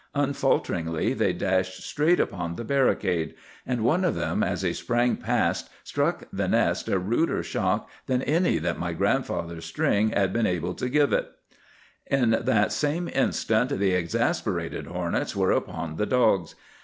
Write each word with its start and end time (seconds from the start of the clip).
Unfalteringly 0.15 1.13
they 1.13 1.31
dashed 1.31 1.83
straight 1.83 2.19
upon 2.19 2.55
the 2.55 2.63
barricade; 2.63 3.35
and 3.67 3.83
one 3.83 4.03
of 4.03 4.15
them, 4.15 4.41
as 4.41 4.63
he 4.63 4.73
sprang 4.73 5.15
past, 5.15 5.69
struck 5.83 6.23
the 6.33 6.47
nest 6.47 6.87
a 6.89 6.97
ruder 6.97 7.43
shock 7.43 7.87
than 8.07 8.23
any 8.23 8.57
that 8.57 8.79
my 8.79 8.93
grandfather's 8.93 9.65
string 9.65 10.09
had 10.09 10.33
been 10.33 10.47
able 10.47 10.73
to 10.73 10.89
give 10.89 11.13
it. 11.13 11.29
[Illustration: 12.09 12.09
Saved 12.09 12.09
by 12.09 12.09
a 12.09 12.11
Hornets' 12.15 12.47
Nest.—Page 12.47 12.47
313.] 12.47 12.47
"In 12.47 12.47
that 12.47 12.73
same 12.73 13.25
instant 13.61 13.79
the 13.79 13.93
exasperated 13.93 14.87
hornets 14.87 15.35
were 15.35 15.51
upon 15.51 15.97
the 15.97 16.05
dogs. 16.07 16.55